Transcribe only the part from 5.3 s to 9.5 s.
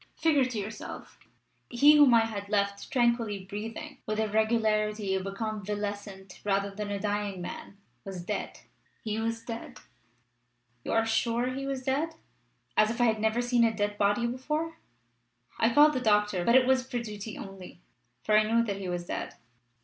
convalescent rather than a dying man, was dead! He was